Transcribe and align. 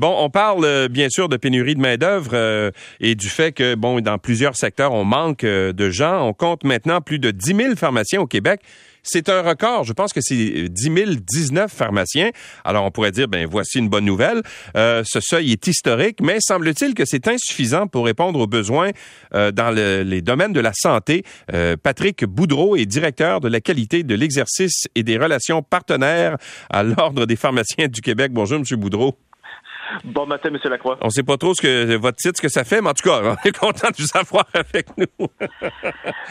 Bon, 0.00 0.16
on 0.18 0.30
parle 0.30 0.64
euh, 0.64 0.88
bien 0.88 1.08
sûr 1.10 1.28
de 1.28 1.36
pénurie 1.36 1.74
de 1.74 1.80
main-d'œuvre 1.82 2.30
euh, 2.32 2.70
et 3.00 3.14
du 3.14 3.28
fait 3.28 3.52
que, 3.52 3.74
bon, 3.74 4.00
dans 4.00 4.16
plusieurs 4.16 4.56
secteurs, 4.56 4.94
on 4.94 5.04
manque 5.04 5.44
euh, 5.44 5.74
de 5.74 5.90
gens. 5.90 6.26
On 6.26 6.32
compte 6.32 6.64
maintenant 6.64 7.02
plus 7.02 7.18
de 7.18 7.30
10 7.30 7.54
000 7.54 7.76
pharmaciens 7.76 8.22
au 8.22 8.26
Québec. 8.26 8.62
C'est 9.02 9.28
un 9.28 9.42
record. 9.42 9.84
Je 9.84 9.92
pense 9.92 10.14
que 10.14 10.22
c'est 10.22 10.70
10 10.70 11.18
019 11.20 11.70
pharmaciens. 11.70 12.30
Alors, 12.64 12.86
on 12.86 12.90
pourrait 12.90 13.10
dire, 13.10 13.28
ben 13.28 13.46
voici 13.46 13.78
une 13.78 13.90
bonne 13.90 14.06
nouvelle. 14.06 14.40
ce 14.74 15.20
seuil 15.20 15.52
est 15.52 15.66
historique, 15.66 16.20
mais 16.22 16.38
semble-t-il 16.40 16.94
que 16.94 17.04
c'est 17.04 17.28
insuffisant 17.28 17.86
pour 17.86 18.06
répondre 18.06 18.40
aux 18.40 18.46
besoins 18.46 18.90
dans 19.32 19.74
les 19.74 20.20
domaines 20.20 20.52
de 20.52 20.60
la 20.60 20.72
santé. 20.74 21.24
Patrick 21.82 22.26
Boudreau 22.26 22.76
est 22.76 22.84
directeur 22.84 23.40
de 23.40 23.48
la 23.48 23.62
qualité 23.62 24.02
de 24.02 24.14
l'exercice 24.14 24.86
et 24.94 25.02
des 25.02 25.16
relations 25.16 25.62
partenaires 25.62 26.36
à 26.68 26.82
l'Ordre 26.82 27.24
des 27.24 27.36
pharmaciens 27.36 27.88
du 27.88 28.02
Québec. 28.02 28.32
Bonjour, 28.34 28.58
M. 28.58 28.76
Boudreau. 28.78 29.16
Bon 30.04 30.26
matin, 30.26 30.50
M. 30.50 30.58
Lacroix. 30.70 30.98
On 31.00 31.06
ne 31.06 31.10
sait 31.10 31.22
pas 31.22 31.36
trop 31.36 31.54
ce 31.54 31.62
que 31.62 31.96
votre 31.96 32.16
titre, 32.16 32.36
ce 32.36 32.42
que 32.42 32.48
ça 32.48 32.64
fait, 32.64 32.80
mais 32.80 32.90
en 32.90 32.94
tout 32.94 33.08
cas, 33.08 33.20
on 33.22 33.48
est 33.48 33.56
content 33.56 33.88
de 33.88 34.02
vous 34.02 34.08
avoir 34.14 34.46
avec 34.54 34.88
nous. 34.96 35.06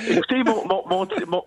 Écoutez, 0.10 0.44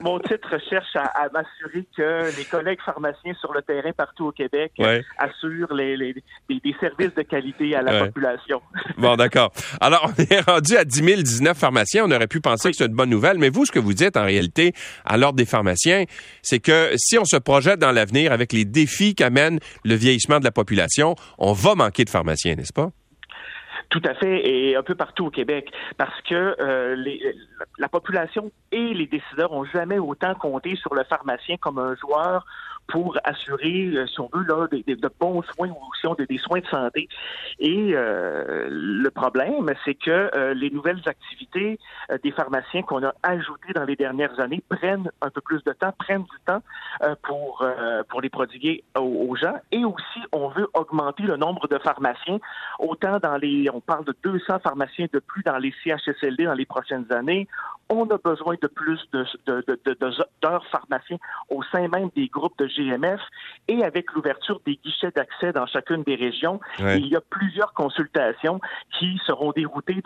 mon, 0.00 0.18
titre 0.20 0.56
cherche 0.68 0.96
à, 0.96 1.28
m'assurer 1.32 1.86
que 1.96 2.36
les 2.36 2.44
collègues 2.44 2.80
pharmaciens 2.84 3.34
sur 3.40 3.52
le 3.52 3.62
terrain 3.62 3.92
partout 3.92 4.26
au 4.26 4.32
Québec 4.32 4.72
assurent 5.18 5.74
les, 5.74 5.96
des, 5.96 6.76
services 6.80 7.14
de 7.14 7.22
qualité 7.22 7.74
à 7.74 7.82
la 7.82 8.06
population. 8.06 8.60
Bon, 8.98 9.16
d'accord. 9.16 9.52
Alors, 9.80 10.10
on 10.16 10.22
est 10.22 10.40
rendu 10.40 10.76
à 10.76 10.84
10 10.84 11.02
019 11.02 11.56
pharmaciens. 11.56 12.04
On 12.04 12.10
aurait 12.10 12.26
pu 12.26 12.40
penser 12.40 12.70
que 12.70 12.76
c'est 12.76 12.86
une 12.86 12.94
bonne 12.94 13.10
nouvelle, 13.10 13.38
mais 13.38 13.48
vous, 13.48 13.64
ce 13.64 13.72
que 13.72 13.78
vous 13.78 13.94
dites 13.94 14.16
en 14.16 14.24
réalité 14.24 14.72
à 15.04 15.16
l'ordre 15.16 15.36
des 15.36 15.44
pharmaciens, 15.44 16.04
c'est 16.42 16.60
que 16.60 16.92
si 16.96 17.18
on 17.18 17.24
se 17.24 17.36
projette 17.36 17.78
dans 17.78 17.90
l'avenir 17.90 18.32
avec 18.32 18.52
les 18.52 18.64
défis 18.64 19.14
qu'amène 19.14 19.58
le 19.84 19.94
vieillissement 19.94 20.38
de 20.38 20.44
la 20.44 20.52
population, 20.52 21.16
on 21.38 21.52
va 21.52 21.74
manquer 21.74 22.01
de 22.04 22.10
pharmaciens, 22.10 22.54
n'est-ce 22.54 22.72
pas? 22.72 22.90
Tout 23.88 24.02
à 24.04 24.14
fait, 24.14 24.48
et 24.48 24.76
un 24.76 24.82
peu 24.82 24.94
partout 24.94 25.26
au 25.26 25.30
Québec, 25.30 25.70
parce 25.98 26.18
que 26.22 26.56
euh, 26.60 26.96
la 27.78 27.88
population 27.88 28.50
et 28.70 28.94
les 28.94 29.06
décideurs 29.06 29.52
ont 29.52 29.64
jamais 29.64 29.98
autant 29.98 30.34
compté 30.34 30.76
sur 30.76 30.94
le 30.94 31.04
pharmacien 31.04 31.56
comme 31.58 31.78
un 31.78 31.94
joueur 31.96 32.46
pour 32.92 33.16
assurer, 33.24 33.90
euh, 33.94 34.06
si 34.06 34.20
on 34.20 34.28
veut, 34.32 34.44
là, 34.44 34.68
de 34.70 35.10
bons 35.18 35.42
soins 35.42 35.70
ou 35.70 35.94
si 35.98 36.06
on 36.06 36.14
des 36.14 36.38
soins 36.38 36.60
de 36.60 36.66
santé. 36.66 37.08
Et 37.58 37.92
euh, 37.94 38.68
le 38.70 39.10
problème, 39.10 39.72
c'est 39.84 39.94
que 39.94 40.30
euh, 40.34 40.52
les 40.52 40.70
nouvelles 40.70 41.00
activités 41.06 41.78
des 42.22 42.32
pharmaciens 42.32 42.82
qu'on 42.82 43.02
a 43.02 43.14
ajoutées 43.22 43.72
dans 43.74 43.84
les 43.84 43.96
dernières 43.96 44.38
années 44.38 44.62
prennent 44.68 45.10
un 45.22 45.30
peu 45.30 45.40
plus 45.40 45.64
de 45.64 45.72
temps, 45.72 45.92
prennent 45.98 46.24
du 46.24 46.38
temps 46.46 46.62
pour 47.22 47.64
pour 48.08 48.20
les 48.20 48.28
prodiguer 48.28 48.84
aux, 48.98 49.34
gens. 49.36 49.54
Et 49.70 49.84
aussi, 49.84 50.20
on 50.32 50.48
veut 50.48 50.68
augmenter 50.74 51.22
le 51.22 51.36
nombre 51.36 51.66
de 51.68 51.78
pharmaciens, 51.78 52.38
autant 52.78 53.18
dans 53.18 53.36
les, 53.36 53.70
on 53.72 53.80
parle 53.80 54.04
de 54.04 54.14
200 54.22 54.58
pharmaciens 54.58 55.06
de 55.12 55.18
plus 55.18 55.42
dans 55.42 55.56
les 55.56 55.72
CHSLD 55.82 56.44
dans 56.44 56.54
les 56.54 56.66
prochaines 56.66 57.10
années. 57.12 57.48
On 57.88 58.04
a 58.10 58.18
besoin 58.18 58.56
de 58.60 58.68
plus 58.68 59.00
de, 59.12 59.24
de, 59.46 59.64
de, 59.66 59.96
d'heures 60.42 60.66
pharmaciens 60.70 61.18
au 61.50 61.62
sein 61.64 61.88
même 61.88 62.10
des 62.16 62.28
groupes 62.28 62.58
de 62.58 62.66
GMF 62.66 63.20
et 63.68 63.84
avec 63.84 64.12
l'ouverture 64.12 64.60
des 64.66 64.78
guichets 64.84 65.10
d'accès 65.14 65.52
dans 65.52 65.66
chacune 65.66 66.02
des 66.02 66.14
régions, 66.14 66.60
il 66.78 67.06
y 67.06 67.16
a 67.16 67.20
plusieurs 67.20 67.72
consultations 67.74 68.60
qui 68.98 69.20
seront 69.26 69.52
déroutées, 69.52 70.02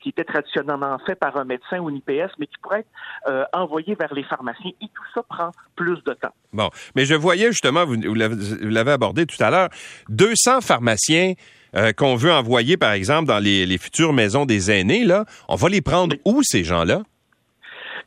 qui 0.00 0.10
étaient 0.10 0.24
traditionnellement 0.24 0.98
faites 1.06 1.18
par 1.18 1.36
un 1.36 1.44
médecin 1.44 1.78
ou 1.78 1.90
une 1.90 1.96
IPS, 1.96 2.32
mais 2.38 2.46
qui 2.46 2.58
pourraient 2.62 2.80
être 2.80 2.88
euh, 3.28 3.44
envoyées 3.52 3.94
vers 3.94 4.12
les 4.14 4.24
pharmaciens. 4.24 4.70
Et 4.80 4.86
tout 4.86 5.04
ça 5.14 5.22
prend 5.22 5.50
plus 5.76 6.02
de 6.04 6.12
temps. 6.14 6.34
Bon, 6.52 6.70
mais 6.94 7.04
je 7.04 7.14
voyais 7.14 7.48
justement, 7.48 7.84
vous, 7.84 7.96
l'avez 8.14 8.92
abordé 8.92 9.26
tout 9.26 9.42
à 9.42 9.50
l'heure, 9.50 9.68
200 10.08 10.60
pharmaciens 10.60 11.34
euh, 11.76 11.92
qu'on 11.92 12.16
veut 12.16 12.32
envoyer, 12.32 12.76
par 12.76 12.92
exemple, 12.92 13.28
dans 13.28 13.38
les, 13.38 13.66
les, 13.66 13.78
futures 13.78 14.12
maisons 14.12 14.44
des 14.44 14.70
aînés, 14.70 15.04
là, 15.04 15.24
on 15.48 15.54
va 15.54 15.68
les 15.68 15.80
prendre 15.80 16.16
où, 16.24 16.42
ces 16.42 16.64
gens-là? 16.64 17.02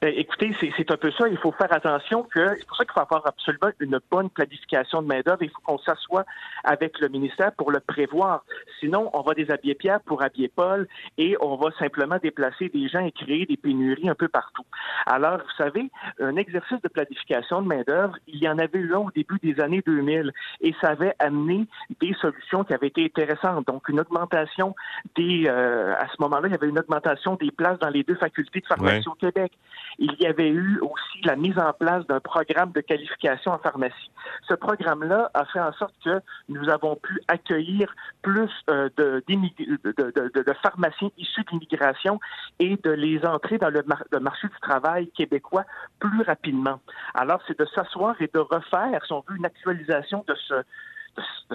Ben, 0.03 0.13
écoutez, 0.17 0.53
c'est 0.59 0.91
un 0.91 0.97
peu 0.97 1.11
ça. 1.11 1.29
Il 1.29 1.37
faut 1.37 1.53
faire 1.53 1.71
attention 1.71 2.23
que 2.23 2.57
c'est 2.57 2.67
pour 2.67 2.75
ça 2.75 2.83
qu'il 2.83 2.91
faut 2.91 2.99
avoir 2.99 3.25
absolument 3.25 3.69
une 3.79 4.01
bonne 4.11 4.29
planification 4.29 5.01
de 5.01 5.07
main-d'œuvre. 5.07 5.43
Il 5.43 5.49
faut 5.49 5.61
qu'on 5.63 5.77
s'assoie 5.77 6.25
avec 6.65 6.99
le 6.99 7.07
ministère 7.07 7.53
pour 7.53 7.71
le 7.71 7.79
prévoir. 7.79 8.43
Sinon, 8.81 9.09
on 9.13 9.21
va 9.21 9.33
déshabiller 9.33 9.75
Pierre 9.75 10.01
pour 10.01 10.21
habiller 10.21 10.49
Paul 10.53 10.89
et 11.17 11.37
on 11.39 11.55
va 11.55 11.71
simplement 11.79 12.17
déplacer 12.21 12.67
des 12.67 12.89
gens 12.89 12.99
et 12.99 13.13
créer 13.13 13.45
des 13.45 13.55
pénuries 13.55 14.09
un 14.09 14.13
peu 14.13 14.27
partout. 14.27 14.65
Alors, 15.05 15.37
vous 15.37 15.55
savez, 15.57 15.89
un 16.19 16.35
exercice 16.35 16.81
de 16.81 16.89
planification 16.89 17.61
de 17.61 17.67
main-d'œuvre, 17.69 18.17
il 18.27 18.43
y 18.43 18.49
en 18.49 18.59
avait 18.59 18.79
eu 18.79 18.93
un 18.93 18.99
au 18.99 19.11
début 19.11 19.39
des 19.41 19.61
années 19.61 19.83
2000 19.85 20.33
et 20.59 20.75
ça 20.81 20.89
avait 20.89 21.15
amené 21.19 21.65
des 22.01 22.13
solutions 22.15 22.65
qui 22.65 22.73
avaient 22.73 22.87
été 22.87 23.05
intéressantes. 23.05 23.67
Donc, 23.67 23.87
une 23.87 24.01
augmentation 24.01 24.75
des, 25.15 25.45
euh, 25.47 25.95
à 25.95 26.09
ce 26.09 26.21
moment-là, 26.21 26.49
il 26.49 26.51
y 26.51 26.55
avait 26.55 26.67
une 26.67 26.79
augmentation 26.79 27.35
des 27.35 27.51
places 27.51 27.79
dans 27.79 27.89
les 27.89 28.03
deux 28.03 28.15
facultés 28.15 28.59
de 28.59 28.65
pharmacie 28.65 29.07
au 29.07 29.13
Québec 29.13 29.53
il 29.99 30.13
y 30.19 30.25
avait 30.25 30.49
eu 30.49 30.79
aussi 30.81 31.21
la 31.23 31.35
mise 31.35 31.57
en 31.57 31.73
place 31.73 32.05
d'un 32.07 32.19
programme 32.19 32.71
de 32.71 32.81
qualification 32.81 33.51
en 33.51 33.59
pharmacie. 33.59 34.11
Ce 34.47 34.53
programme-là 34.53 35.29
a 35.33 35.45
fait 35.45 35.59
en 35.59 35.73
sorte 35.73 35.93
que 36.03 36.21
nous 36.49 36.69
avons 36.69 36.95
pu 36.95 37.19
accueillir 37.27 37.93
plus 38.21 38.49
euh, 38.69 38.89
de, 38.97 39.23
de, 39.27 40.53
pharmaciens 40.61 41.09
issus 41.17 41.43
d'immigration 41.49 42.19
et 42.59 42.77
de 42.77 42.91
les 42.91 43.25
entrer 43.25 43.57
dans 43.57 43.69
le, 43.69 43.83
marché 44.19 44.47
du 44.47 44.59
travail 44.61 45.09
québécois 45.11 45.65
plus 45.99 46.21
rapidement. 46.23 46.79
Alors, 47.13 47.41
c'est 47.47 47.57
de 47.57 47.65
s'asseoir 47.65 48.15
et 48.21 48.29
de 48.33 48.39
refaire, 48.39 49.05
si 49.05 49.13
on 49.13 49.23
veut, 49.27 49.37
une 49.37 49.45
actualisation 49.45 50.23
de 50.27 50.35
ce, 50.35 50.53
de 50.53 50.63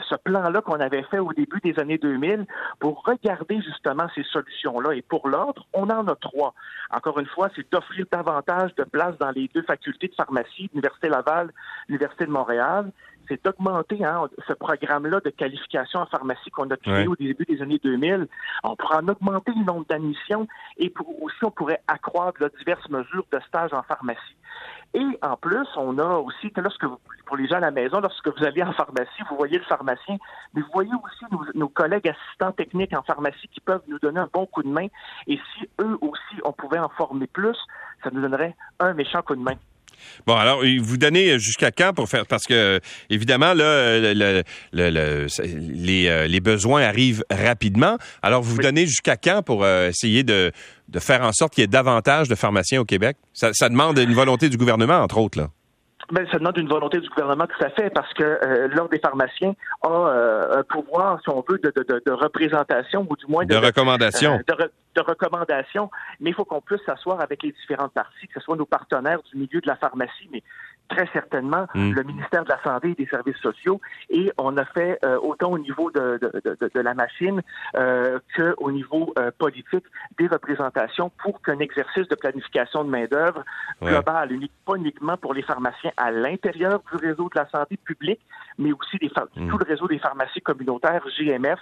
ce 0.08 0.14
plan-là 0.14 0.60
qu'on 0.60 0.80
avait 0.80 1.02
fait 1.04 1.18
au 1.18 1.32
début 1.32 1.60
des 1.60 1.78
années 1.78 1.98
2000 1.98 2.46
pour 2.78 3.02
regarder 3.04 3.60
justement 3.62 4.06
ces 4.14 4.22
solutions-là. 4.24 4.94
Et 4.94 5.02
pour 5.02 5.28
l'ordre, 5.28 5.66
on 5.72 5.90
en 5.90 6.06
a 6.06 6.14
trois. 6.16 6.54
Encore 6.90 7.18
une 7.18 7.26
fois, 7.26 7.48
c'est 7.56 7.70
d'offrir 7.72 8.06
davantage 8.10 8.74
de 8.76 8.84
places 8.84 9.18
dans 9.18 9.30
les 9.30 9.48
deux 9.54 9.62
facultés 9.62 10.08
de 10.08 10.14
pharmacie, 10.14 10.70
l'Université 10.72 11.08
Laval, 11.08 11.52
l'Université 11.88 12.26
de 12.26 12.30
Montréal. 12.30 12.90
C'est 13.28 13.44
d'augmenter 13.44 14.04
hein, 14.04 14.28
ce 14.46 14.52
programme-là 14.52 15.20
de 15.20 15.30
qualification 15.30 16.00
en 16.00 16.06
pharmacie 16.06 16.50
qu'on 16.50 16.70
a 16.70 16.76
créé 16.76 17.06
au 17.06 17.16
début 17.16 17.44
des 17.44 17.60
années 17.60 17.80
2000. 17.82 18.26
On 18.64 18.76
pourra 18.76 18.98
en 18.98 19.08
augmenter 19.08 19.52
le 19.54 19.64
nombre 19.64 19.84
d'admissions 19.86 20.48
et 20.78 20.90
pour, 20.90 21.22
aussi 21.22 21.44
on 21.44 21.50
pourrait 21.50 21.82
accroître 21.86 22.38
diverses 22.58 22.88
mesures 22.88 23.26
de 23.32 23.38
stage 23.48 23.72
en 23.72 23.82
pharmacie. 23.82 24.36
Et 24.94 25.04
en 25.22 25.36
plus, 25.36 25.66
on 25.76 25.98
a 25.98 26.16
aussi, 26.16 26.50
lorsque 26.56 26.84
vous, 26.84 26.98
pour 27.26 27.36
les 27.36 27.46
gens 27.46 27.56
à 27.56 27.60
la 27.60 27.70
maison, 27.70 28.00
lorsque 28.00 28.26
vous 28.28 28.44
allez 28.44 28.62
en 28.62 28.72
pharmacie, 28.72 29.22
vous 29.28 29.36
voyez 29.36 29.58
le 29.58 29.64
pharmacien, 29.64 30.16
mais 30.54 30.62
vous 30.62 30.70
voyez 30.72 30.90
aussi 31.04 31.24
nos, 31.54 31.68
collègues 31.68 32.08
assistants 32.08 32.52
techniques 32.52 32.94
en 32.96 33.02
pharmacie 33.02 33.48
qui 33.48 33.60
peuvent 33.60 33.82
nous 33.86 33.98
donner 33.98 34.20
un 34.20 34.30
bon 34.32 34.46
coup 34.46 34.62
de 34.62 34.68
main. 34.68 34.86
Et 35.26 35.38
si 35.54 35.68
eux 35.80 35.98
aussi, 36.00 36.40
on 36.44 36.52
pouvait 36.52 36.78
en 36.78 36.88
former 36.88 37.26
plus, 37.26 37.56
ça 38.02 38.10
nous 38.10 38.22
donnerait 38.22 38.56
un 38.80 38.94
méchant 38.94 39.20
coup 39.20 39.36
de 39.36 39.42
main. 39.42 39.56
Bon, 40.26 40.36
alors, 40.36 40.62
vous 40.80 40.96
donnez 40.96 41.38
jusqu'à 41.38 41.70
quand 41.70 41.92
pour 41.94 42.08
faire... 42.08 42.26
Parce 42.26 42.44
que, 42.44 42.80
évidemment, 43.10 43.54
là, 43.54 43.98
le, 44.12 44.42
euh, 46.08 46.26
les, 46.26 46.40
besoins 46.40 46.82
arrivent 46.82 47.24
rapidement. 47.30 47.98
Alors, 48.22 48.42
vous 48.42 48.54
vous 48.54 48.62
donnez 48.62 48.86
jusqu'à 48.86 49.16
quand 49.16 49.42
pour 49.42 49.64
euh, 49.64 49.88
essayer 49.88 50.22
de, 50.22 50.52
de 50.88 50.98
faire 50.98 51.22
en 51.22 51.32
sorte 51.32 51.54
qu'il 51.54 51.62
y 51.62 51.64
ait 51.64 51.68
davantage 51.68 52.28
de 52.28 52.34
pharmaciens 52.34 52.80
au 52.80 52.84
Québec? 52.84 53.16
Ça, 53.32 53.50
ça 53.52 53.68
demande 53.68 53.98
une 53.98 54.14
volonté 54.14 54.48
du 54.48 54.56
gouvernement, 54.56 54.98
entre 54.98 55.18
autres, 55.18 55.38
là. 55.38 55.48
Ben, 56.10 56.26
ça 56.32 56.38
demande 56.38 56.56
une 56.56 56.68
volonté 56.68 57.00
du 57.00 57.08
gouvernement 57.10 57.46
tout 57.46 57.62
à 57.62 57.68
fait 57.70 57.90
parce 57.90 58.12
que 58.14 58.22
euh, 58.22 58.68
l'Ordre 58.68 58.90
des 58.90 58.98
pharmaciens 58.98 59.54
a 59.82 59.88
euh, 59.88 60.60
un 60.60 60.62
pouvoir, 60.62 61.20
si 61.22 61.28
on 61.28 61.44
veut, 61.46 61.58
de, 61.58 61.70
de, 61.70 62.02
de, 62.04 62.12
représentation 62.12 63.06
ou 63.08 63.14
du 63.14 63.26
moins 63.26 63.44
de, 63.44 63.54
de 63.54 63.58
recommandation. 63.58 64.40
Euh, 64.50 64.68
de, 64.94 65.02
recommandation, 65.02 65.90
mais 66.18 66.30
il 66.30 66.34
faut 66.34 66.46
qu'on 66.46 66.62
puisse 66.62 66.80
s'asseoir 66.84 67.20
avec 67.20 67.42
les 67.42 67.52
différentes 67.52 67.92
parties, 67.92 68.26
que 68.26 68.34
ce 68.34 68.40
soit 68.40 68.56
nos 68.56 68.66
partenaires 68.66 69.20
du 69.30 69.38
milieu 69.38 69.60
de 69.60 69.66
la 69.66 69.76
pharmacie, 69.76 70.28
mais 70.32 70.42
très 70.88 71.06
certainement 71.12 71.66
mm. 71.74 71.92
le 71.92 72.02
ministère 72.02 72.44
de 72.44 72.48
la 72.48 72.62
Santé 72.62 72.90
et 72.90 72.94
des 72.94 73.06
Services 73.06 73.36
sociaux. 73.36 73.80
Et 74.10 74.30
on 74.38 74.56
a 74.56 74.64
fait 74.64 74.98
euh, 75.04 75.18
autant 75.20 75.52
au 75.52 75.58
niveau 75.58 75.90
de, 75.90 76.18
de, 76.20 76.42
de, 76.44 76.70
de 76.74 76.80
la 76.80 76.94
machine 76.94 77.42
euh, 77.76 78.18
qu'au 78.36 78.70
niveau 78.70 79.12
euh, 79.18 79.30
politique 79.38 79.84
des 80.18 80.26
représentations 80.26 81.10
pour 81.22 81.40
qu'un 81.42 81.58
exercice 81.58 82.08
de 82.08 82.14
planification 82.14 82.84
de 82.84 82.90
main-d'œuvre 82.90 83.44
globale, 83.82 84.30
pas 84.64 84.74
uniquement 84.76 85.16
pour 85.16 85.34
les 85.34 85.42
pharmaciens 85.42 85.92
à 85.96 86.10
l'intérieur 86.10 86.80
du 86.90 86.96
réseau 86.96 87.28
de 87.28 87.38
la 87.38 87.48
santé 87.48 87.76
publique, 87.76 88.20
mais 88.58 88.72
aussi 88.72 88.96
des 88.98 89.08
mm. 89.08 89.48
tout 89.48 89.58
le 89.58 89.64
réseau 89.64 89.86
des 89.88 89.98
pharmacies 89.98 90.40
communautaires, 90.40 91.04
GMF, 91.18 91.60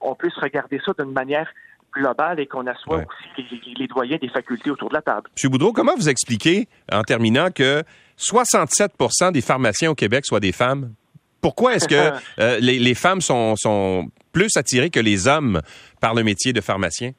on 0.00 0.14
puisse 0.14 0.36
regarder 0.36 0.80
ça 0.84 0.92
d'une 0.98 1.12
manière 1.12 1.48
globale 1.92 2.40
et 2.40 2.46
qu'on 2.46 2.66
assoit 2.66 2.98
aussi 2.98 3.28
les, 3.50 3.74
les, 3.78 3.86
doyens 3.86 4.18
des 4.20 4.28
facultés 4.28 4.70
autour 4.70 4.90
de 4.90 4.94
la 4.94 5.02
table. 5.02 5.30
M. 5.42 5.50
Boudreau, 5.50 5.72
comment 5.72 5.94
vous 5.96 6.08
expliquez, 6.08 6.68
en 6.92 7.02
terminant, 7.02 7.50
que 7.50 7.82
67% 8.18 9.32
des 9.32 9.40
pharmaciens 9.40 9.90
au 9.90 9.94
Québec 9.94 10.26
soient 10.26 10.40
des 10.40 10.52
femmes. 10.52 10.92
Pourquoi 11.40 11.74
est-ce 11.74 11.88
que 11.88 12.12
euh, 12.40 12.58
les, 12.60 12.94
femmes 12.94 13.20
sont, 13.20 13.54
sont 13.56 14.10
plus 14.32 14.56
attirées 14.56 14.90
que 14.90 15.00
les 15.00 15.28
hommes 15.28 15.60
par 16.00 16.14
le 16.14 16.24
métier 16.24 16.52
de 16.52 16.60
pharmacien? 16.60 17.12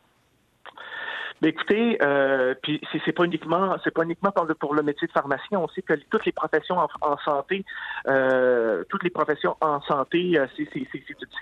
Mais 1.41 1.49
écoutez, 1.49 1.97
euh, 2.01 2.53
puis 2.61 2.81
c'est 3.05 3.13
pas 3.13 3.23
uniquement 3.23 3.77
c'est 3.83 3.93
pas 3.93 4.03
uniquement 4.03 4.31
pour 4.31 4.45
le, 4.45 4.55
pour 4.55 4.75
le 4.75 4.83
métier 4.83 5.07
de 5.07 5.11
pharmacien. 5.11 5.59
On 5.59 5.69
sait 5.69 5.81
que 5.81 5.93
toutes 6.09 6.25
les 6.25 6.33
professions 6.33 6.77
en, 7.01 7.17
santé, 7.19 7.63
euh, 8.07 8.83
toutes 8.89 9.03
les 9.03 9.09
professions 9.09 9.55
en 9.61 9.79
santé, 9.81 10.37
euh, 10.37 10.47
c'est 10.57 10.67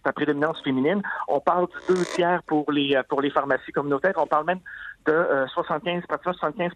à 0.05 0.13
prédominance 0.13 0.61
féminine. 0.63 1.01
On 1.27 1.39
parle 1.39 1.67
de 1.67 1.95
deux 1.95 2.05
tiers 2.05 2.43
pour 2.43 2.71
les 2.71 2.99
pour 3.09 3.21
les 3.21 3.31
pharmacies 3.31 3.71
communautaires. 3.71 4.13
On 4.17 4.27
parle 4.27 4.45
même 4.45 4.59
de 5.07 5.47
75, 5.53 6.03
pratiquement 6.07 6.33
75 6.33 6.71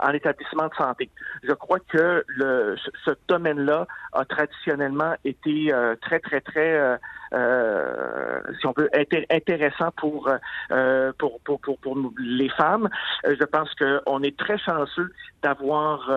en 0.00 0.10
établissement 0.10 0.68
de 0.68 0.74
santé. 0.74 1.10
Je 1.42 1.52
crois 1.52 1.78
que 1.80 2.24
le, 2.26 2.76
ce 3.04 3.10
domaine-là 3.28 3.86
a 4.12 4.24
traditionnellement 4.24 5.14
été 5.24 5.72
euh, 5.72 5.94
très, 6.00 6.18
très, 6.20 6.40
très, 6.40 6.74
euh, 6.74 6.96
euh, 7.32 8.40
si 8.60 8.66
on 8.66 8.72
veut, 8.76 8.90
intéressant 9.30 9.90
pour, 9.96 10.28
pour, 11.18 11.40
pour, 11.40 11.60
pour, 11.60 11.78
pour, 11.78 11.96
les 12.18 12.48
femmes. 12.50 12.88
Je 13.24 13.44
pense 13.44 13.72
qu'on 13.74 14.22
est 14.22 14.36
très 14.36 14.58
chanceux 14.58 15.12
d'avoir 15.42 16.08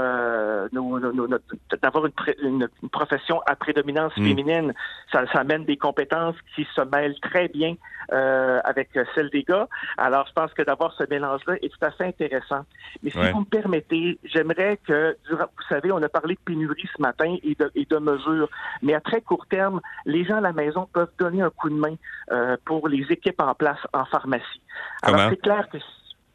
d'avoir 0.71 2.05
une, 2.05 2.67
une, 2.81 2.89
profession 2.89 3.41
à 3.45 3.55
prédominance 3.55 4.15
mm. 4.17 4.25
féminine. 4.25 4.73
Ça, 5.11 5.25
ça 5.31 5.39
amène 5.39 5.65
des 5.65 5.77
compétences 5.77 6.35
qui 6.55 6.67
se 6.75 6.81
mêlent 6.81 7.19
très 7.21 7.47
bien 7.47 7.75
avec 8.09 8.89
celles 9.15 9.29
des 9.29 9.43
gars. 9.43 9.67
Alors, 9.97 10.25
je 10.27 10.33
pense 10.33 10.53
que 10.53 10.63
d'avoir 10.63 10.93
ce 10.93 11.03
mélange-là 11.47 11.65
est 11.65 11.69
tout 11.69 11.85
à 11.85 11.91
fait 11.91 12.05
intéressant. 12.05 12.65
Mais 13.01 13.09
si 13.09 13.17
vous 13.17 13.39
me 13.39 13.45
permettez, 13.45 14.19
j'aimerais 14.23 14.77
que, 14.85 15.17
durant, 15.27 15.45
vous 15.45 15.63
savez, 15.69 15.91
on 15.91 16.01
a 16.01 16.09
parlé 16.09 16.35
de 16.35 16.39
pénurie 16.39 16.89
ce 16.95 17.01
matin 17.01 17.35
et 17.43 17.55
de, 17.55 17.71
et 17.75 17.85
de 17.85 17.97
mesures, 17.97 18.49
mais 18.81 18.93
à 18.93 19.01
très 19.01 19.21
court 19.21 19.45
terme, 19.47 19.81
les 20.05 20.25
gens 20.25 20.37
à 20.37 20.41
la 20.41 20.53
maison 20.53 20.87
peuvent 20.91 21.11
donner 21.17 21.41
un 21.41 21.49
coup 21.49 21.69
de 21.69 21.75
main 21.75 21.95
euh, 22.31 22.57
pour 22.65 22.87
les 22.87 23.05
équipes 23.09 23.41
en 23.41 23.53
place 23.53 23.79
en 23.93 24.05
pharmacie. 24.05 24.61
Alors, 25.01 25.29
c'est 25.29 25.41
clair 25.41 25.67
que 25.69 25.77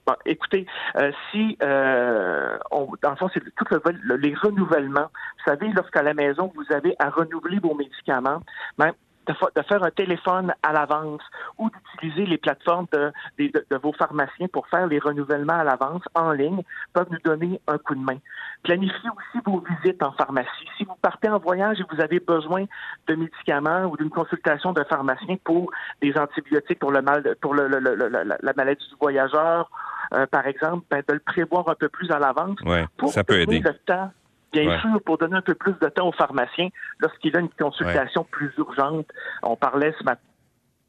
Bon, 0.07 0.15
écoutez, 0.25 0.67
euh, 0.97 1.13
si 1.31 1.59
euh, 1.63 2.57
on, 2.71 2.89
dans 3.03 3.11
le 3.11 3.17
fond, 3.17 3.29
c'est 3.35 3.41
tout 3.41 3.67
le, 3.71 4.17
les 4.17 4.35
renouvellements. 4.35 5.11
Vous 5.11 5.45
savez, 5.45 5.71
lorsqu'à 5.75 6.03
la 6.03 6.15
maison, 6.15 6.51
vous 6.55 6.75
avez 6.75 6.97
à 6.99 7.11
renouveler 7.11 7.59
vos 7.59 7.75
médicaments, 7.75 8.41
même 8.79 8.95
de, 9.29 9.63
faire 9.63 9.83
un 9.83 9.91
téléphone 9.91 10.53
à 10.63 10.73
l'avance 10.73 11.23
ou 11.59 11.71
d'utiliser 11.71 12.27
les 12.27 12.39
plateformes 12.39 12.87
de, 12.93 13.13
de, 13.39 13.77
vos 13.83 13.93
pharmaciens 13.93 14.49
pour 14.49 14.67
faire 14.69 14.87
les 14.87 14.99
renouvellements 14.99 15.61
à 15.61 15.65
l'avance 15.65 16.03
en 16.15 16.33
ligne 16.33 16.63
peuvent 16.93 17.09
nous 17.11 17.21
donner 17.25 17.61
un 17.67 17.79
coup 17.79 17.95
de 17.95 18.01
main. 18.01 18.19
Planifiez 18.63 19.11
aussi 19.11 19.45
vos 19.45 19.61
visites 19.61 20.03
en 20.03 20.13
pharmacie. 20.13 20.69
Si 20.77 20.85
vous 20.85 20.97
partez 21.01 21.29
en 21.29 21.39
voyage 21.39 21.81
et 21.81 21.85
vous 21.95 22.01
avez 22.01 22.21
besoin 22.21 22.65
de 23.07 23.15
médicaments 23.15 23.85
ou 23.85 23.97
d'une 23.97 24.11
consultation 24.11 24.73
d'un 24.73 24.85
pharmacien 24.85 25.37
pour 25.45 25.71
des 26.01 26.17
antibiotiques 26.17 26.79
pour 26.79 26.93
le 26.93 27.03
mal, 27.03 27.37
pour 27.41 27.55
le, 27.55 27.69
la 27.69 28.53
maladie 28.57 28.87
du 28.89 28.97
voyageur, 29.01 29.71
euh, 30.15 30.27
par 30.27 30.47
exemple, 30.47 30.87
ben, 30.91 31.03
de 31.07 31.15
le 31.15 31.21
prévoir 31.21 31.69
un 31.69 31.75
peu 31.75 31.89
plus 31.89 32.11
à 32.11 32.19
l'avance 32.19 32.59
pour 32.97 33.11
ça 33.11 33.25
peut 33.25 33.41
aider. 33.41 33.61
le 33.61 33.75
temps 33.75 34.11
Bien 34.53 34.81
sûr, 34.81 35.01
pour 35.05 35.19
donner 35.19 35.37
un 35.37 35.43
peu 35.43 35.55
plus 35.55 35.75
de 35.81 35.89
temps 35.89 36.09
au 36.09 36.13
pharmacien 36.13 36.69
lorsqu'il 37.01 37.37
a 37.37 37.41
une 37.41 37.51
consultation 37.51 38.25
plus 38.25 38.53
urgente. 38.57 39.07
On 39.43 39.57
parlait 39.57 39.95
ce 39.99 40.05
matin 40.05 40.23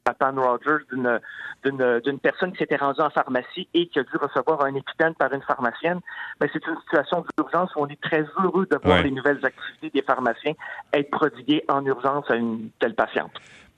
à 0.06 0.14
Pan 0.14 0.32
Rogers 0.34 0.84
d'une 0.90 2.18
personne 2.20 2.52
qui 2.52 2.58
s'était 2.58 2.76
rendue 2.76 3.00
en 3.00 3.10
pharmacie 3.10 3.68
et 3.74 3.86
qui 3.88 3.98
a 3.98 4.02
dû 4.02 4.16
recevoir 4.16 4.64
un 4.64 4.74
épithène 4.74 5.14
par 5.14 5.32
une 5.32 5.42
pharmacienne. 5.42 6.00
Mais 6.40 6.48
c'est 6.52 6.66
une 6.66 6.76
situation 6.80 7.24
d'urgence 7.36 7.70
où 7.76 7.80
on 7.80 7.86
est 7.86 8.00
très 8.00 8.24
heureux 8.42 8.66
de 8.70 8.78
voir 8.82 9.02
les 9.02 9.10
nouvelles 9.10 9.44
activités 9.44 9.90
des 9.90 10.02
pharmaciens 10.02 10.54
être 10.92 11.10
prodiguées 11.10 11.64
en 11.68 11.84
urgence 11.84 12.24
à 12.30 12.36
une 12.36 12.70
telle 12.78 12.94
patiente. 12.94 13.32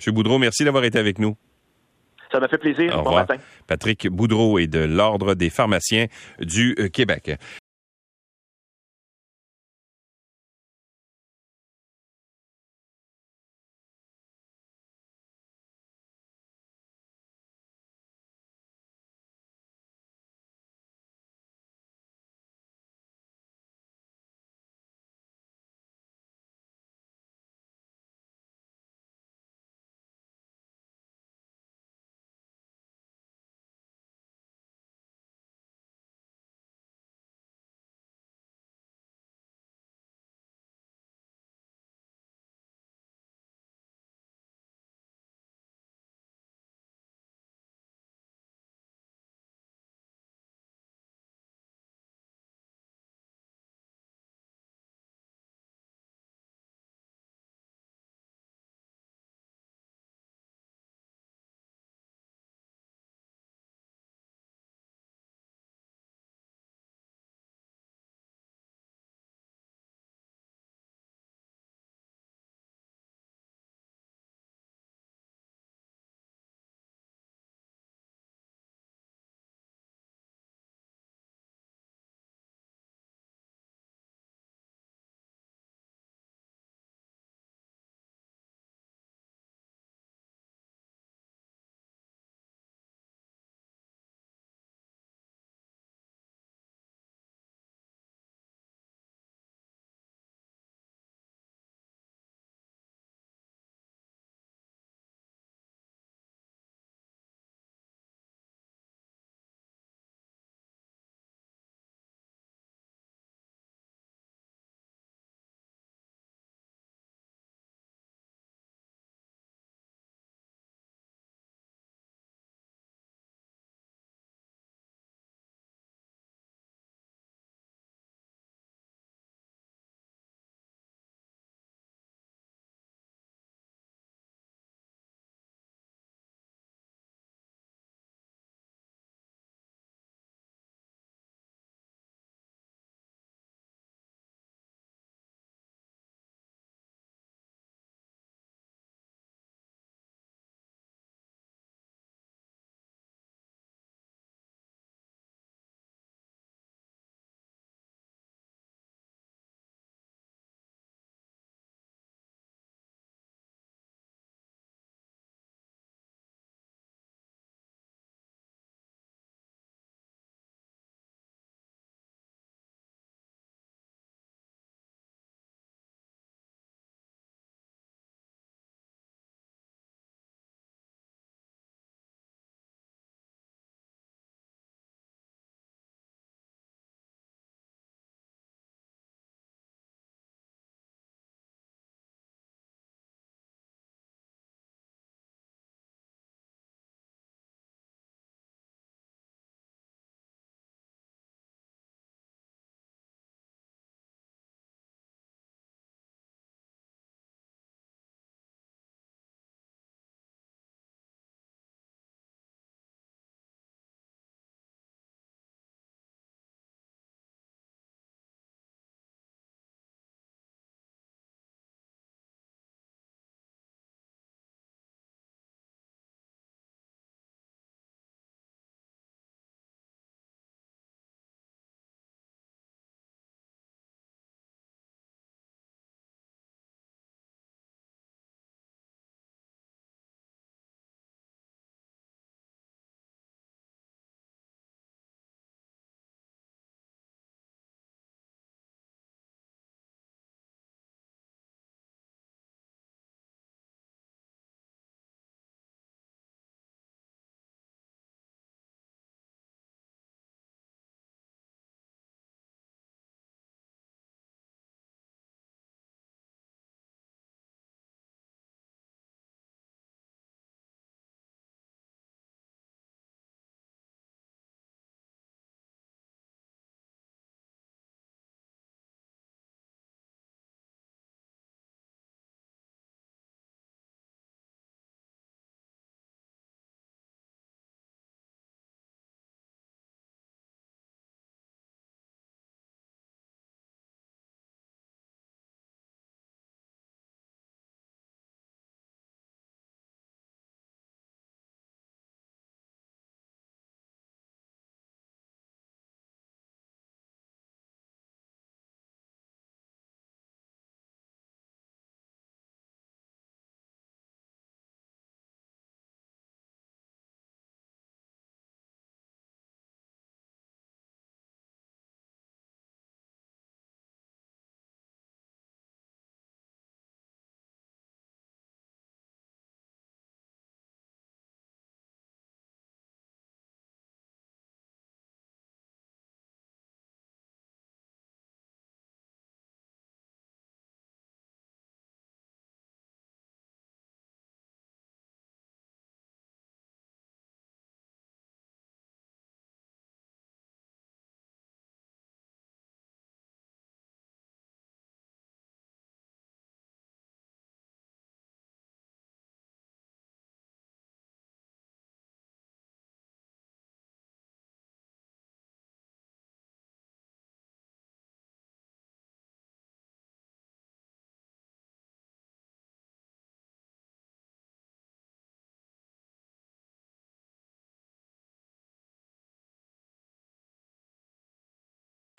M. 0.04 0.14
Boudreau, 0.14 0.38
merci 0.38 0.64
d'avoir 0.64 0.84
été 0.84 0.98
avec 0.98 1.18
nous. 1.18 1.36
Ça 2.30 2.40
m'a 2.40 2.48
fait 2.48 2.58
plaisir. 2.58 3.02
Bon 3.02 3.14
matin. 3.14 3.36
Patrick 3.66 4.08
Boudreau 4.08 4.58
est 4.58 4.66
de 4.66 4.80
l'Ordre 4.80 5.34
des 5.34 5.50
pharmaciens 5.50 6.06
du 6.40 6.74
euh, 6.78 6.88
Québec. 6.88 7.36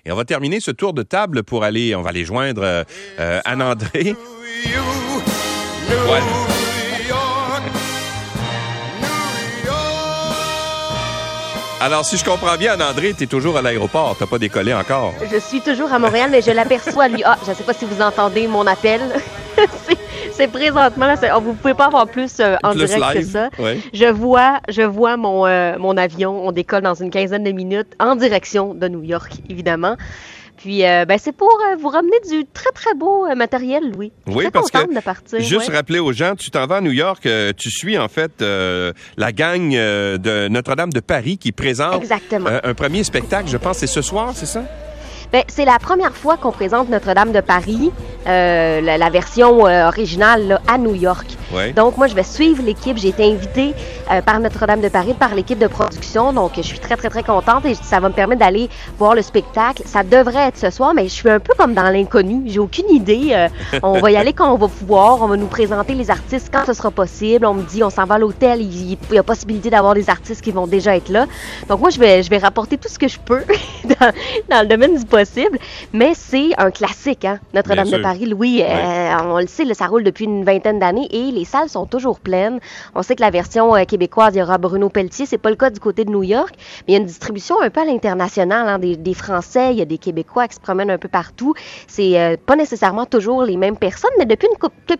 Et 0.05 0.11
on 0.11 0.15
va 0.17 0.25
terminer 0.25 0.59
ce 0.59 0.71
tour 0.71 0.93
de 0.93 1.01
table 1.01 1.43
pour 1.43 1.63
aller, 1.63 1.95
on 1.95 2.01
va 2.01 2.09
aller 2.09 2.25
joindre 2.25 2.61
euh, 2.63 2.83
euh, 3.19 3.39
Anne-André. 3.45 4.17
Alors, 11.79 12.03
si 12.03 12.17
je 12.17 12.25
comprends 12.25 12.57
bien, 12.57 12.73
Anne-André, 12.73 13.13
tu 13.17 13.23
es 13.23 13.27
toujours 13.27 13.55
à 13.55 13.61
l'aéroport. 13.61 14.17
Tu 14.17 14.27
pas 14.27 14.37
décollé 14.39 14.73
encore. 14.73 15.13
Je 15.31 15.39
suis 15.39 15.61
toujours 15.61 15.93
à 15.93 15.99
Montréal, 15.99 16.29
mais 16.31 16.41
je 16.41 16.51
l'aperçois, 16.51 17.07
lui. 17.07 17.23
Ah, 17.23 17.37
je 17.45 17.51
ne 17.51 17.55
sais 17.55 17.63
pas 17.63 17.73
si 17.73 17.85
vous 17.85 18.01
entendez 18.01 18.47
mon 18.47 18.67
appel. 18.67 19.01
c'est 20.33 20.47
présentement, 20.47 21.05
là, 21.05 21.15
vous 21.39 21.51
ne 21.51 21.55
pouvez 21.55 21.73
pas 21.73 21.85
avoir 21.85 22.07
plus 22.07 22.39
euh, 22.39 22.55
en 22.63 22.73
direct 22.73 23.13
que 23.13 23.21
ça. 23.23 23.49
Je 23.93 24.11
vois, 24.11 24.59
je 24.69 24.81
vois 24.81 25.17
mon, 25.17 25.45
euh, 25.45 25.77
mon 25.77 25.97
avion. 25.97 26.45
On 26.47 26.51
décolle 26.51 26.81
dans 26.81 26.95
une 26.95 27.09
quinzaine 27.09 27.43
de 27.43 27.51
minutes 27.51 27.93
en 27.99 28.15
direction 28.15 28.73
de 28.73 28.87
New 28.87 29.03
York, 29.03 29.33
évidemment. 29.49 29.95
Puis, 30.57 30.85
euh, 30.85 31.03
ben, 31.05 31.17
c'est 31.17 31.31
pour 31.31 31.49
euh, 31.49 31.75
vous 31.77 31.89
ramener 31.89 32.19
du 32.29 32.45
très, 32.45 32.71
très 32.71 32.93
beau 32.93 33.25
euh, 33.25 33.35
matériel, 33.35 33.91
Louis. 33.91 34.13
oui, 34.27 34.45
parce 34.51 34.71
que, 34.71 34.95
de 34.95 34.99
partir, 35.01 35.39
juste 35.39 35.69
rappeler 35.69 35.99
aux 35.99 36.13
gens, 36.13 36.35
tu 36.35 36.51
t'en 36.51 36.65
vas 36.67 36.77
à 36.77 36.81
New 36.81 36.91
York, 36.91 37.27
tu 37.57 37.69
suis, 37.69 37.97
en 37.97 38.07
fait, 38.07 38.41
la 38.41 39.31
gang 39.31 39.71
de 39.71 40.47
Notre-Dame 40.47 40.93
de 40.93 40.99
Paris 40.99 41.37
qui 41.37 41.51
présente 41.51 42.03
un 42.63 42.73
premier 42.73 43.03
spectacle, 43.03 43.49
je 43.49 43.57
pense, 43.57 43.79
c'est 43.79 43.87
ce 43.87 44.01
soir, 44.01 44.31
c'est 44.33 44.45
ça? 44.45 44.63
Ben, 45.33 45.43
c'est 45.47 45.65
la 45.65 45.79
première 45.79 46.15
fois 46.15 46.37
qu'on 46.37 46.51
présente 46.51 46.89
Notre-Dame 46.89 47.31
de 47.31 47.41
Paris, 47.41 47.91
euh, 48.27 48.81
la, 48.81 49.09
version 49.09 49.65
euh, 49.65 49.87
originale 49.87 50.61
à 50.67 50.77
New 50.77 50.93
York. 50.93 51.25
Donc, 51.75 51.97
moi, 51.97 52.05
je 52.05 52.13
vais 52.13 52.23
suivre 52.23 52.63
l'équipe. 52.63 52.97
J'ai 52.97 53.09
été 53.09 53.23
invitée 53.31 53.73
euh, 54.11 54.21
par 54.21 54.39
Notre-Dame 54.39 54.81
de 54.81 54.89
Paris, 54.89 55.15
par 55.17 55.33
l'équipe 55.33 55.57
de 55.57 55.65
production. 55.65 56.33
Donc, 56.33 56.51
je 56.55 56.61
suis 56.61 56.79
très, 56.79 56.97
très, 56.97 57.09
très 57.09 57.23
contente 57.23 57.65
et 57.65 57.73
ça 57.73 57.99
va 57.99 58.09
me 58.09 58.13
permettre 58.13 58.41
d'aller 58.41 58.69
voir 58.99 59.15
le 59.15 59.23
spectacle. 59.23 59.81
Ça 59.85 60.03
devrait 60.03 60.49
être 60.49 60.57
ce 60.57 60.69
soir, 60.69 60.93
mais 60.95 61.03
je 61.05 61.13
suis 61.13 61.29
un 61.29 61.39
peu 61.39 61.53
comme 61.57 61.73
dans 61.73 61.89
l'inconnu. 61.89 62.43
J'ai 62.45 62.59
aucune 62.59 62.89
idée. 62.89 63.47
on 63.81 63.99
va 63.99 64.11
y 64.11 64.15
aller 64.17 64.33
quand 64.33 64.51
on 64.51 64.57
va 64.57 64.67
pouvoir. 64.67 65.21
On 65.21 65.27
va 65.27 65.37
nous 65.37 65.47
présenter 65.47 65.95
les 65.95 66.11
artistes 66.11 66.49
quand 66.51 66.65
ce 66.65 66.73
sera 66.73 66.91
possible. 66.91 67.45
On 67.45 67.55
me 67.55 67.63
dit, 67.63 67.83
on 67.83 67.89
s'en 67.89 68.05
va 68.05 68.15
à 68.15 68.19
l'hôtel. 68.19 68.61
Il, 68.61 68.97
y 69.11 69.17
a 69.17 69.23
possibilité 69.23 69.71
d'avoir 69.71 69.95
des 69.95 70.09
artistes 70.11 70.41
qui 70.41 70.51
vont 70.51 70.67
déjà 70.67 70.95
être 70.95 71.09
là. 71.09 71.25
Donc, 71.69 71.79
moi, 71.81 71.89
je 71.89 71.99
vais, 71.99 72.21
je 72.21 72.29
vais 72.29 72.39
rapporter 72.39 72.77
tout 72.77 72.89
ce 72.89 72.99
que 72.99 73.07
je 73.07 73.19
peux 73.19 73.43
dans, 73.83 74.11
dans 74.49 74.61
le 74.61 74.67
domaine 74.67 74.97
du 74.97 75.05
possible 75.05 75.22
mais 75.93 76.13
c'est 76.15 76.51
un 76.57 76.71
classique, 76.71 77.25
hein? 77.25 77.39
Notre-Dame 77.53 77.89
de 77.89 77.97
Paris, 77.97 78.25
Louis, 78.25 78.61
euh, 78.61 79.15
on 79.23 79.39
le 79.39 79.47
sait, 79.47 79.71
ça 79.73 79.87
roule 79.87 80.03
depuis 80.03 80.25
une 80.25 80.43
vingtaine 80.43 80.79
d'années 80.79 81.07
et 81.11 81.31
les 81.31 81.45
salles 81.45 81.69
sont 81.69 81.85
toujours 81.85 82.19
pleines. 82.19 82.59
On 82.95 83.03
sait 83.03 83.15
que 83.15 83.21
la 83.21 83.29
version 83.29 83.75
euh, 83.75 83.83
québécoise, 83.85 84.35
il 84.35 84.39
y 84.39 84.41
aura 84.41 84.57
Bruno 84.57 84.89
Pelletier, 84.89 85.25
c'est 85.25 85.37
pas 85.37 85.49
le 85.49 85.55
cas 85.55 85.69
du 85.69 85.79
côté 85.79 86.05
de 86.05 86.11
New 86.11 86.23
York, 86.23 86.53
mais 86.57 86.83
il 86.89 86.93
y 86.93 86.95
a 86.95 86.99
une 86.99 87.05
distribution 87.05 87.61
un 87.61 87.69
peu 87.69 87.81
à 87.81 87.85
l'international, 87.85 88.67
hein, 88.67 88.79
des, 88.79 89.13
Français, 89.13 89.73
il 89.73 89.77
y 89.77 89.81
a 89.81 89.85
des 89.85 89.99
Québécois 89.99 90.47
qui 90.47 90.55
se 90.55 90.59
promènent 90.59 90.89
un 90.89 90.97
peu 90.97 91.07
partout. 91.07 91.53
C'est 91.87 92.19
euh, 92.19 92.35
pas 92.43 92.55
nécessairement 92.55 93.05
toujours 93.05 93.43
les 93.43 93.57
mêmes 93.57 93.77
personnes, 93.77 94.11
mais 94.17 94.25
depuis 94.25 94.47
une 94.47 94.57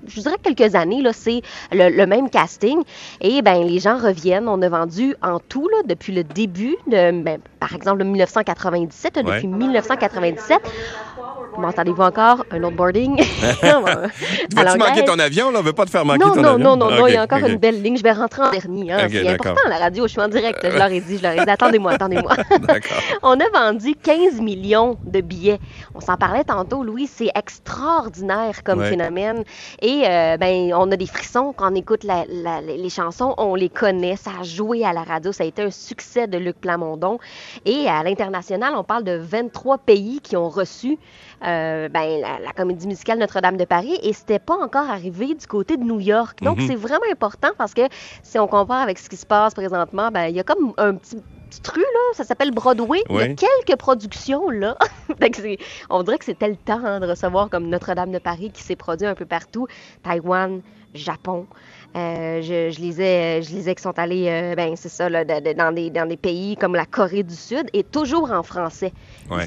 je 0.07 0.21
dirais 0.21 0.37
quelques 0.41 0.75
années, 0.75 1.01
là, 1.01 1.13
c'est 1.13 1.41
le, 1.71 2.05
même 2.05 2.29
casting. 2.29 2.81
Et 3.21 3.41
ben 3.41 3.63
les 3.63 3.79
gens 3.79 3.97
reviennent. 3.97 4.47
On 4.47 4.61
a 4.61 4.69
vendu 4.69 5.15
en 5.21 5.39
tout, 5.39 5.67
là, 5.69 5.77
depuis 5.85 6.13
le 6.13 6.23
début, 6.23 6.75
de, 6.87 7.21
ben, 7.23 7.39
par 7.59 7.73
exemple, 7.73 8.03
1997, 8.03 9.15
depuis 9.15 9.47
1997, 9.47 10.02
97. 10.09 10.61
M'entendez-vous 11.63 12.01
encore? 12.01 12.45
Un 12.51 12.61
autre 12.63 12.75
boarding? 12.75 13.15
Vas-tu 13.61 14.77
manquer 14.77 15.05
ton 15.05 15.17
avion? 15.17 15.49
Là? 15.49 15.59
On 15.59 15.61
veut 15.61 15.71
pas 15.71 15.85
te 15.85 15.91
faire 15.91 16.03
manquer 16.03 16.19
non, 16.19 16.33
ton 16.33 16.41
non, 16.41 16.49
avion? 16.55 16.57
Non, 16.57 16.75
non, 16.75 16.91
non, 16.91 17.07
il 17.07 17.13
y 17.13 17.17
a 17.17 17.23
encore 17.23 17.39
une 17.39 17.55
belle 17.55 17.81
ligne. 17.81 17.95
Je 17.95 18.03
vais 18.03 18.11
rentrer 18.11 18.41
en 18.41 18.51
dernier. 18.51 18.91
Hein. 18.91 19.07
c'est 19.09 19.25
important, 19.25 19.69
la 19.69 19.77
radio. 19.77 20.05
Je 20.05 20.11
suis 20.11 20.19
en 20.19 20.27
direct. 20.27 20.59
Je 20.61 20.77
leur 20.77 20.91
ai 20.91 20.99
dit, 20.99 21.19
je 21.19 21.23
leur 21.23 21.31
ai 21.31 21.45
dit, 21.45 21.49
attendez-moi, 21.49 21.91
attendez-moi. 21.93 22.35
on 23.21 23.39
a 23.39 23.49
vendu 23.53 23.95
15 23.95 24.41
millions 24.41 24.97
de 25.05 25.21
billets. 25.21 25.59
On 25.95 26.01
s'en 26.01 26.17
parlait 26.17 26.43
tantôt, 26.43 26.83
Louis. 26.83 27.07
C'est 27.07 27.31
extraordinaire 27.33 28.61
comme 28.65 28.83
phénomène. 28.83 29.45
Et 29.81 30.03
euh, 30.05 30.35
ben, 30.35 30.73
on 30.73 30.91
a 30.91 30.97
des 30.97 31.07
frissons 31.07 31.53
quand 31.55 31.71
on 31.71 31.75
écoute 31.75 32.03
les 32.03 32.89
chansons. 32.89 33.35
On 33.37 33.55
les 33.55 33.69
connaît. 33.69 34.17
Ça 34.17 34.31
a 34.41 34.43
joué 34.43 34.83
à 34.83 34.91
la 34.91 35.03
radio. 35.03 35.31
Ça 35.31 35.45
a 35.45 35.47
été 35.47 35.61
un 35.61 35.71
succès 35.71 36.27
de 36.27 36.37
Luc 36.37 36.59
Plamondon. 36.59 37.19
Et 37.63 37.87
à 37.87 38.03
l'international, 38.03 38.73
on 38.75 38.83
parle 38.83 39.05
de 39.05 39.15
23 39.15 39.77
pays 39.77 40.19
qui 40.21 40.35
ont 40.35 40.49
reçu 40.49 40.97
euh, 41.45 41.52
ben, 41.89 42.21
la, 42.21 42.53
comédie 42.53 42.87
musicale 42.87 43.19
Notre-Dame 43.19 43.57
de 43.57 43.65
Paris 43.65 43.97
et 44.03 44.13
c'était 44.13 44.39
pas 44.39 44.55
encore 44.55 44.89
arrivé 44.89 45.33
du 45.33 45.47
côté 45.47 45.77
de 45.77 45.83
New 45.83 45.99
York. 45.99 46.41
Donc, 46.41 46.59
mhm. 46.59 46.67
c'est 46.67 46.75
vraiment 46.75 47.05
important 47.11 47.49
parce 47.57 47.73
que 47.73 47.81
si 48.21 48.39
on 48.39 48.47
compare 48.47 48.81
avec 48.81 48.97
ce 48.99 49.09
qui 49.09 49.17
se 49.17 49.25
passe 49.25 49.53
présentement, 49.53 50.11
ben, 50.11 50.25
il 50.25 50.35
y 50.35 50.39
a 50.39 50.43
comme 50.43 50.73
un 50.77 50.95
petit 50.95 51.17
tru, 51.61 51.81
là, 51.81 52.13
ça 52.13 52.23
s'appelle 52.23 52.51
Broadway. 52.51 53.03
Il 53.09 53.15
y 53.15 53.21
a 53.21 53.27
quelques 53.27 53.77
productions, 53.77 54.49
là. 54.49 54.77
on 55.89 56.03
dirait 56.03 56.17
que 56.17 56.25
c'était 56.25 56.49
le 56.49 56.55
temps 56.55 56.81
hein, 56.83 56.99
de 56.99 57.07
recevoir 57.07 57.49
comme 57.49 57.67
Notre-Dame 57.67 58.11
de 58.11 58.19
Paris 58.19 58.51
qui 58.51 58.63
s'est 58.63 58.75
produit 58.75 59.07
un 59.07 59.15
peu 59.15 59.25
partout. 59.25 59.67
Taïwan, 60.03 60.61
Japon. 60.93 61.47
Euh, 61.95 62.41
je, 62.41 62.71
je, 62.71 62.81
lisais, 62.81 63.43
je 63.43 63.51
lisais 63.51 63.75
qu'ils 63.75 63.83
sont 63.83 63.99
allés, 63.99 64.27
euh, 64.27 64.55
ben, 64.55 64.75
c'est 64.75 64.89
ça, 64.89 65.09
là, 65.09 65.23
dans, 65.23 65.71
des, 65.71 65.91
dans 65.91 66.07
des 66.07 66.17
pays 66.17 66.55
comme 66.57 66.73
la 66.73 66.87
Corée 66.87 67.21
du 67.21 67.35
Sud 67.35 67.69
et 67.71 67.83
toujours 67.83 68.31
en 68.31 68.41
français. 68.41 68.91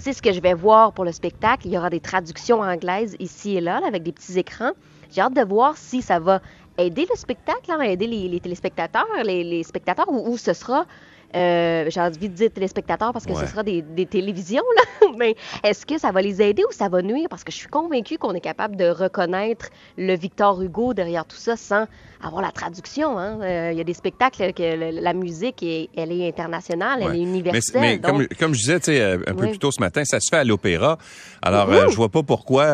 C'est 0.01 0.13
ce 0.13 0.23
que 0.23 0.33
je 0.33 0.41
vais 0.41 0.55
voir 0.55 0.93
pour 0.93 1.05
le 1.05 1.13
spectacle. 1.13 1.67
Il 1.67 1.73
y 1.73 1.79
aura 1.79 1.91
des 1.91 2.01
traductions 2.01 2.61
anglaises 2.61 3.17
ici 3.19 3.57
et 3.57 3.61
là, 3.61 3.81
avec 3.87 4.05
des 4.05 4.13
petits 4.13 4.39
écrans. 4.39 4.73
J'ai 5.11 5.21
hâte 5.21 5.35
de 5.35 5.45
voir 5.45 5.77
si 5.77 6.03
ça 6.03 6.21
va 6.21 6.41
aider 6.79 7.07
le 7.09 7.17
spectacle, 7.17 7.71
hein, 7.71 7.81
aider 7.81 8.07
les, 8.07 8.41
téléspectateurs, 8.41 9.07
les, 9.25 9.63
spectateurs, 9.63 10.09
ou, 10.09 10.37
ce 10.37 10.53
sera 10.53 10.87
euh, 11.35 11.87
j'ai 11.89 12.01
envie 12.01 12.29
de 12.29 12.35
dire 12.35 12.51
téléspectateurs 12.53 13.13
parce 13.13 13.27
que 13.27 13.35
ce 13.35 13.47
sera 13.47 13.63
des, 13.63 13.83
des 13.83 14.07
télévisions, 14.07 14.65
là. 14.77 15.09
mais 15.19 15.35
est-ce 15.65 15.87
que 15.87 15.99
ça 15.99 16.13
va 16.13 16.23
les 16.23 16.43
aider 16.43 16.63
ou 16.69 16.73
ça 16.73 16.89
va 16.89 17.03
nuire? 17.03 17.29
Parce 17.29 17.45
que 17.45 17.53
je 17.53 17.57
suis 17.57 17.69
convaincue 17.69 18.19
qu'on 18.19 18.35
est 18.35 18.41
capable 18.41 18.77
de 18.77 18.89
reconnaître 18.89 19.69
le 19.97 20.15
Victor 20.17 20.61
Hugo 20.61 20.95
derrière 20.95 21.25
tout 21.25 21.37
ça 21.37 21.57
sans 21.57 21.87
avoir 22.23 22.43
la 22.43 22.51
traduction. 22.51 23.19
Hein. 23.19 23.41
Euh, 23.43 23.71
il 23.73 23.79
y 23.79 23.81
a 23.81 23.85
des 23.85 23.95
spectacles 23.95 24.53
que 24.53 25.01
la 25.01 25.13
musique, 25.13 25.63
est, 25.63 25.89
elle 25.97 26.13
est 26.13 26.29
internationale, 26.29 27.01
elle 27.03 27.17
est 27.17 27.23
universelle. 27.23 27.81
Mais, 27.81 27.99
comme, 27.99 28.27
comme, 28.39 28.55
je 28.55 28.61
disais 28.61 29.01
euh, 29.01 29.19
un 29.27 29.35
peu 29.35 29.49
plus 29.49 29.59
tôt 29.59 29.71
ce 29.71 29.81
matin, 29.81 30.03
ça 30.05 30.21
se 30.21 30.29
fait 30.31 30.39
à 30.39 30.45
l'opéra. 30.45 30.99
Alors, 31.43 31.71
euh, 31.71 31.89
je 31.89 31.97
vois 31.97 32.09
pas 32.09 32.23
pourquoi 32.23 32.67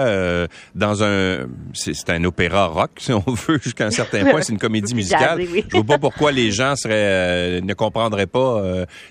dans 0.74 1.02
un... 1.02 1.46
C'est 1.74 2.10
un 2.10 2.24
opéra 2.24 2.66
rock, 2.66 2.90
si 2.98 3.12
on 3.12 3.20
veut, 3.26 3.58
jusqu'à 3.62 3.86
un 3.86 3.90
certain 3.90 4.24
point. 4.24 4.42
C'est 4.42 4.52
une 4.52 4.58
comédie 4.58 4.94
musicale. 5.02 5.42
Je 5.42 5.76
vois 5.76 5.84
pas 5.84 5.98
pourquoi 5.98 6.32
les 6.32 6.50
gens 6.50 6.76
seraient 6.76 7.60
ne 7.60 7.74
comprendraient 7.74 8.26
pas. 8.26 8.51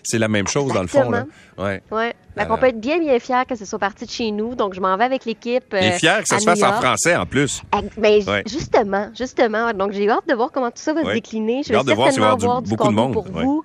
C'est 0.04 0.20
la 0.20 0.28
même 0.28 0.48
chose, 0.48 0.74
dans 0.74 0.82
le 0.82 0.88
fond. 0.88 1.10
Là. 1.10 1.26
Ouais. 1.58 1.82
ouais. 1.92 2.16
Ben, 2.36 2.48
on 2.50 2.58
peut 2.58 2.68
être 2.68 2.80
bien, 2.80 2.98
bien 3.00 3.20
fiers 3.20 3.44
que 3.48 3.56
ce 3.56 3.66
soit 3.66 3.80
parti 3.80 4.06
de 4.06 4.10
chez 4.10 4.32
nous. 4.32 4.56
Donc, 4.56 4.74
je 4.74 4.80
m'en 4.80 4.96
vais 4.96 5.04
avec 5.04 5.26
l'équipe. 5.26 5.74
Et 5.74 5.92
fier 5.92 6.22
que 6.22 6.28
ça 6.28 6.40
se 6.40 6.46
fasse 6.46 6.64
en 6.64 6.74
français, 6.74 7.16
en 7.16 7.26
plus. 7.26 7.62
Mais 7.98 8.22
justement, 8.48 9.10
justement. 9.14 9.74
Donc, 9.74 9.92
j'ai 9.92 10.10
hâte 10.10 10.28
de 10.28 10.34
voir 10.34 10.52
comment 10.52 10.72
tout 10.72 10.82
ça 10.82 10.94
va 10.94 11.04
se 11.04 11.12
décliner. 11.12 11.64
Je 11.64 11.74
vais 11.74 11.84
certainement 11.84 12.38
voir, 12.38 12.62
du, 12.62 12.70
beaucoup 12.70 12.88
de 12.88 12.94
monde 12.94 13.14
pour 13.14 13.28
vous. 13.28 13.64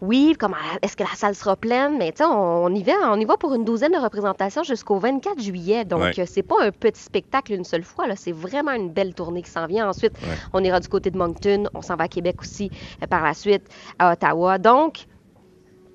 Oui, 0.00 0.36
comment 0.38 0.56
est-ce 0.82 0.96
que 0.96 1.02
la 1.02 1.14
salle 1.16 1.34
sera 1.34 1.56
pleine? 1.56 1.96
Mais 1.98 2.12
tu 2.12 2.18
sais, 2.18 2.24
on, 2.24 2.72
y 2.72 2.82
va, 2.82 2.92
on 3.10 3.18
y 3.18 3.24
va 3.24 3.36
pour 3.36 3.54
une 3.54 3.64
douzaine 3.64 3.92
de 3.92 3.98
représentations 3.98 4.62
jusqu'au 4.62 4.98
24 4.98 5.40
juillet. 5.40 5.84
Donc, 5.84 6.02
c'est 6.26 6.42
pas 6.42 6.56
un 6.60 6.70
petit 6.70 7.00
spectacle 7.00 7.52
une 7.52 7.64
seule 7.64 7.84
fois. 7.84 8.04
C'est 8.16 8.32
vraiment 8.32 8.72
une 8.72 8.90
belle 8.90 9.14
tournée 9.14 9.42
qui 9.42 9.50
s'en 9.50 9.66
vient. 9.66 9.88
Ensuite, 9.88 10.14
on 10.52 10.62
ira 10.62 10.80
du 10.80 10.88
côté 10.88 11.10
de 11.10 11.18
Moncton. 11.18 11.64
On 11.74 11.82
s'en 11.82 11.96
va 11.96 12.04
à 12.04 12.08
Québec 12.08 12.36
aussi 12.40 12.70
euh, 13.02 13.06
par 13.06 13.22
la 13.22 13.34
suite, 13.34 13.62
à 13.98 14.12
Ottawa. 14.12 14.58
Donc, 14.58 15.06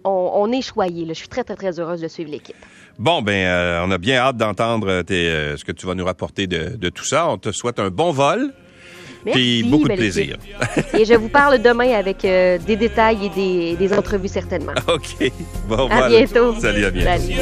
on, 0.03 0.51
est 0.51 0.61
choyé. 0.61 1.05
Je 1.07 1.13
suis 1.13 1.27
très, 1.27 1.43
très, 1.43 1.55
très 1.55 1.79
heureuse 1.79 2.01
de 2.01 2.07
suivre 2.07 2.31
l'équipe. 2.31 2.55
Bon, 2.99 3.21
ben, 3.21 3.33
euh, 3.33 3.83
on 3.85 3.91
a 3.91 3.97
bien 3.97 4.17
hâte 4.17 4.37
d'entendre 4.37 4.87
euh, 4.89 5.03
euh, 5.09 5.57
ce 5.57 5.65
que 5.65 5.71
tu 5.71 5.85
vas 5.87 5.95
nous 5.95 6.05
rapporter 6.05 6.47
de, 6.47 6.89
tout 6.89 7.05
ça. 7.05 7.27
On 7.29 7.37
te 7.37 7.51
souhaite 7.51 7.79
un 7.79 7.89
bon 7.89 8.11
vol. 8.11 8.53
Puis 9.25 9.63
beaucoup 9.63 9.87
de 9.87 9.95
plaisir. 9.95 10.37
Et 10.99 11.05
je 11.05 11.13
vous 11.13 11.29
parle 11.29 11.61
demain 11.61 11.93
avec 11.93 12.23
des 12.23 12.75
détails 12.75 13.31
et 13.37 13.75
des, 13.77 13.93
entrevues 13.93 14.27
certainement. 14.27 14.73
OK. 14.87 15.31
Bon, 15.69 15.87
à 15.89 16.09
bientôt. 16.09 16.59
Salut, 16.59 16.85
à 16.85 16.91
bientôt. 16.91 17.21
Salut. 17.21 17.35